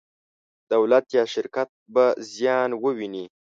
[0.73, 3.25] دولت یا شرکت به زیان وویني.